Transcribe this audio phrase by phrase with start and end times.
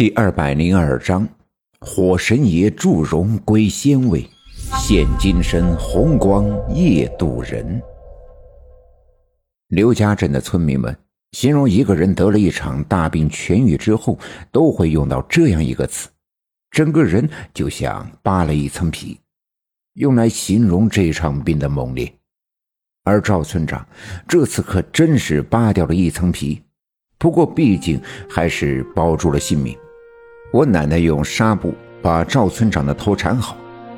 [0.00, 1.28] 第二百零二章，
[1.80, 4.26] 火神爷祝融归仙位，
[4.78, 7.82] 现金身红光夜渡人。
[9.68, 10.96] 刘家镇的村民们
[11.32, 14.18] 形容一个人得了一场大病痊愈之后，
[14.50, 16.08] 都会用到这样一个词：
[16.70, 19.20] 整个人就像扒了一层皮，
[19.96, 22.10] 用来形容这场病的猛烈。
[23.04, 23.86] 而赵村长
[24.26, 26.62] 这次可真是扒掉了一层皮。
[27.18, 29.76] 不过，毕竟还是保住了性命。
[30.52, 33.56] 我奶奶用纱布把赵村长的头缠好，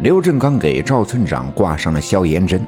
[0.00, 2.64] 刘振刚给赵村长挂上了消炎针。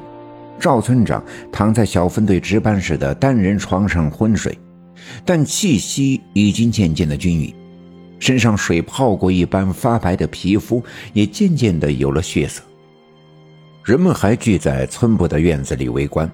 [0.59, 4.59] 赵村长躺在小分队值班室的单人床上昏睡，
[5.27, 7.55] 但气息已经渐渐的均匀，
[8.19, 12.63] 身上水泡过一般发白的皮肤也渐渐的有了血色。
[13.85, 16.31] 人们还聚在村部的院子里围观。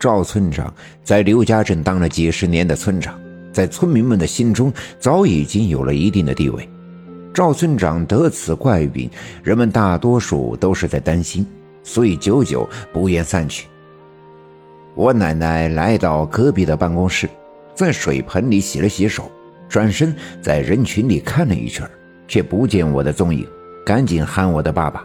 [0.00, 3.16] 赵村长在刘家镇当了几十年的村长。
[3.52, 6.66] 在村民们的心中，早已经有了一定的地位。
[7.34, 9.10] 赵村长得此怪病，
[9.42, 11.46] 人们大多数都是在担心，
[11.82, 13.66] 所以久久不愿散去。
[14.94, 17.28] 我奶奶来到隔壁的办公室，
[17.74, 19.30] 在水盆里洗了洗手，
[19.68, 21.88] 转身在人群里看了一圈，
[22.28, 23.46] 却不见我的踪影，
[23.86, 25.02] 赶紧喊我的爸爸：“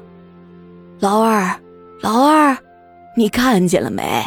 [1.00, 1.58] 老二，
[2.02, 2.58] 老二，
[3.16, 4.26] 你看见了没？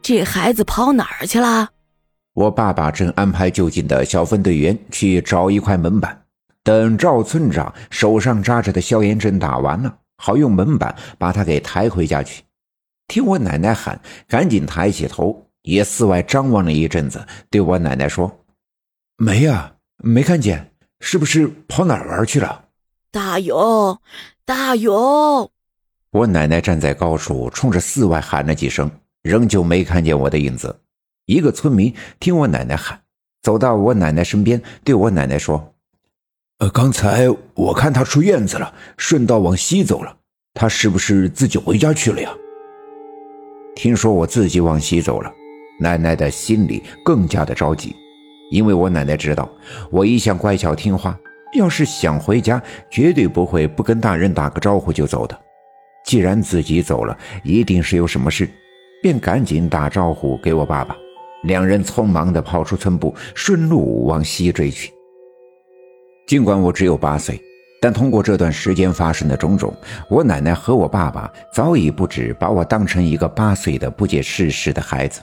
[0.00, 1.68] 这孩子跑哪儿去了？”
[2.32, 6.21] 我爸爸正安排就近的小分队员去找一块门板，
[6.64, 12.44] 等赵村长手上扎着的消炎针打完了，好用门板把他给抬回家去。
[13.08, 18.44] 听我奶奶喊，赶紧抬起头，也四外张望了一阵子，对我奶奶说
[19.18, 22.66] ：“没呀，没看见，是不是跑哪儿玩去了？”
[23.10, 23.98] 大勇，
[24.44, 25.50] 大勇！
[26.12, 28.90] 我奶奶站在高处，冲着四外喊了几声，
[29.22, 30.80] 仍旧没看见我的影子。
[31.26, 33.00] 一个村民听我奶奶喊，
[33.42, 35.71] 走到我奶奶身边，对我奶奶说
[36.62, 40.16] ：“呃，刚才我看他出院子了，顺道往西走了。
[40.54, 42.30] 他是不是自己回家去了呀？”
[43.74, 45.32] 听说我自己往西走了，
[45.80, 47.96] 奶奶的心里更加的着急，
[48.52, 49.50] 因为我奶奶知道
[49.90, 51.18] 我一向乖巧听话，
[51.58, 55.36] 要是想回家，绝对不会不跟大人打个招呼就走的。
[56.06, 58.48] 既然自己走了，一定是有什么事，
[59.02, 60.96] 便赶紧打招呼给我爸爸。
[61.42, 64.94] 两人匆忙地跑出村部，顺路往西追去。
[66.32, 67.38] 尽管我只有八岁，
[67.78, 69.70] 但通过这段时间发生的种种，
[70.08, 75.20] 我奶奶和我爸爸早已不止把我当成一个八岁的不解世事的孩子。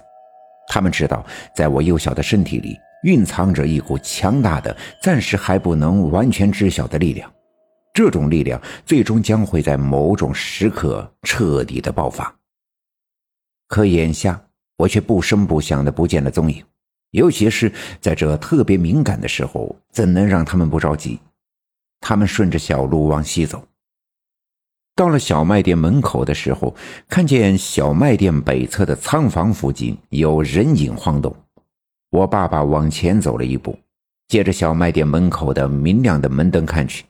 [0.68, 1.25] 他们知道，
[1.56, 7.28] 在我幼小的身体里蕴藏着一股强大的、暂时还不能完全知晓的力量，
[7.92, 12.31] 这种力量最终将会在某种时刻彻底的爆发。
[13.68, 14.40] 可眼下，
[14.78, 16.64] 我却不声不响的不见了踪影，
[17.12, 21.20] 尤其是在这特别敏感的时候，怎能让他们不着急？
[22.02, 23.62] 他们顺着小路往西走，
[24.96, 26.75] 到了小卖店门口的时候，
[27.08, 31.36] 看见小卖店北侧的仓房附近有人影晃动。
[32.09, 33.78] 我爸爸往前走了一步，
[34.28, 37.03] 借着小卖店门口的明亮的门灯看去，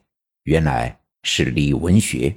[0.44, 2.34] 原来是李文学，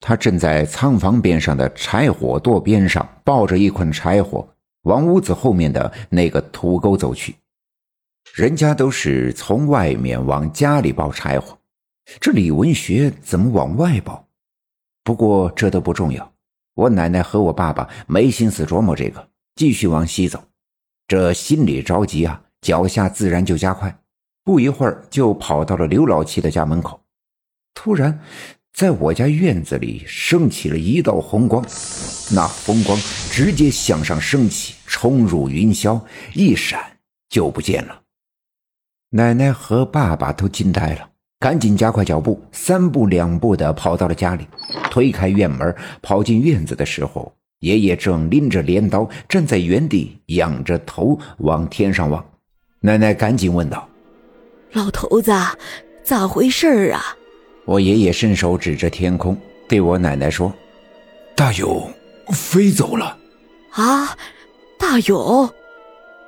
[0.00, 4.48] 他正在仓房边上的柴火垛边上抱着一捆柴火。
[4.82, 7.36] 往屋子后面的那个土沟走去，
[8.34, 11.58] 人家都是从外面往家里抱柴火，
[12.20, 14.26] 这李文学怎么往外抱？
[15.04, 16.32] 不过这都不重要，
[16.74, 20.42] 我奶奶和我爸爸没心思琢磨这个，继续往西走。
[21.06, 23.94] 这心里着急啊，脚下自然就加快，
[24.44, 27.00] 不一会儿就跑到了刘老七的家门口。
[27.74, 28.20] 突然。
[28.72, 31.62] 在我家院子里升起了一道红光，
[32.32, 32.98] 那红光
[33.30, 36.00] 直接向上升起，冲入云霄，
[36.34, 36.80] 一闪
[37.28, 38.00] 就不见了。
[39.10, 41.10] 奶奶和爸爸都惊呆了，
[41.40, 44.46] 赶紧加快脚步，三步两步的跑到了家里，
[44.90, 52.24] 推开院门，跑进院子的时候，爷爷正拎着镰刀站在原地，仰着头往天上望。
[52.80, 53.86] 奶奶赶紧问道
[54.72, 55.32] ：“老头子，
[56.02, 57.16] 咋回事儿啊？”
[57.64, 59.36] 我爷爷伸手指着天空，
[59.68, 60.52] 对我奶奶说
[61.36, 61.92] ：“大勇
[62.32, 63.16] 飞走了。”
[63.72, 64.16] 啊，
[64.78, 65.48] 大勇！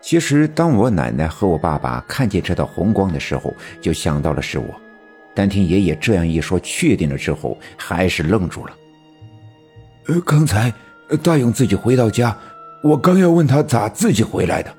[0.01, 4.67] 其实，当我奶奶和我爸爸看见这道红光的时候，就想到了是我。
[5.35, 8.73] 但听爷爷这样一说，确定了之后，还是愣住了。
[10.07, 10.73] 呃，刚才
[11.23, 12.37] 大勇自己回到家，
[12.83, 14.73] 我刚要问他咋自己回来的，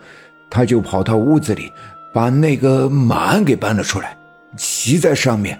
[0.49, 1.71] 他就跑到屋子里，
[2.13, 4.17] 把那个马鞍给搬了出来，
[4.55, 5.59] 骑在上面。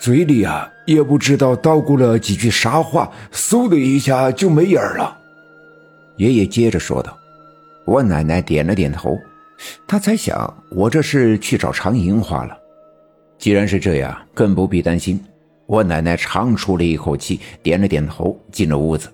[0.00, 5.14] 嘴里啊，也不知道叨咕了几句啥话，嗖的一下就没影儿了。
[6.16, 7.14] 爷爷接着说道
[7.84, 9.14] ：“我奶奶点了点头，
[9.86, 12.56] 她猜想我这是去找常银花了。
[13.36, 15.22] 既然是这样，更不必担心。
[15.66, 19.06] 我奶奶长出了一口气，点了点头，进了屋子。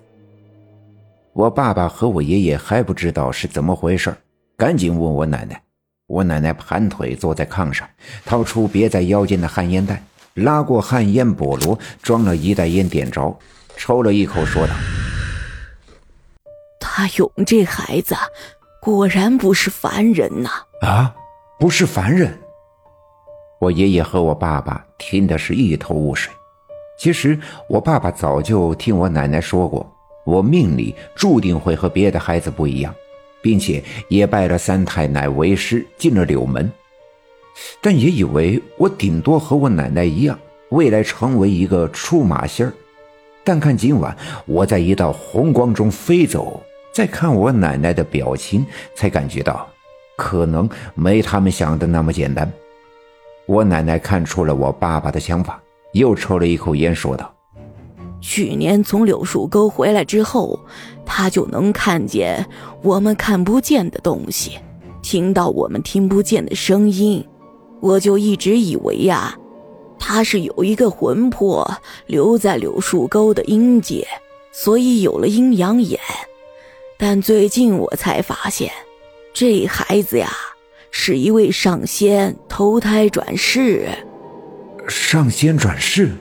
[1.33, 4.15] 我爸爸和我爷爷还不知道是怎么回事
[4.55, 5.61] 赶紧问我奶奶。
[6.07, 7.85] 我奶奶盘腿坐在炕上，
[8.25, 10.01] 掏出别在腰间的旱烟袋，
[10.37, 13.35] 拉过旱烟笸箩，装了一袋烟，点着，
[13.75, 14.73] 抽了一口，说道
[16.79, 18.15] ：“大勇这孩子，
[18.79, 20.49] 果然不是凡人呐！
[20.81, 21.13] 啊，
[21.59, 22.37] 不是凡人。”
[23.59, 26.31] 我爷爷和我爸爸听的是一头雾水。
[26.99, 29.91] 其实我爸爸早就听我奶奶说过，
[30.25, 32.93] 我命里注定会和别的孩子不一样，
[33.41, 36.71] 并且也拜了三太奶为师，进了柳门。
[37.81, 40.37] 但也以为我顶多和我奶奶一样，
[40.69, 42.73] 未来成为一个出马仙儿。
[43.43, 44.15] 但看今晚
[44.45, 46.61] 我在一道红光中飞走，
[46.93, 48.65] 再看我奶奶的表情，
[48.95, 49.67] 才感觉到，
[50.17, 52.51] 可能没他们想的那么简单。
[53.45, 55.61] 我奶奶看出了我爸爸的想法。
[55.93, 57.33] 又抽了一口烟，说道
[58.21, 60.59] ：“去年从柳树沟回来之后，
[61.05, 62.45] 他就能看见
[62.83, 64.59] 我们看不见的东西，
[65.01, 67.25] 听到我们听不见的声音。
[67.79, 69.37] 我就一直以为呀，
[69.99, 71.69] 他是有一个魂魄
[72.05, 74.07] 留在柳树沟的阴界，
[74.51, 75.99] 所以有了阴阳眼。
[76.97, 78.71] 但最近我才发现，
[79.33, 80.31] 这孩子呀，
[80.89, 83.87] 是一位上仙投胎转世。”
[84.87, 86.15] 上仙转世。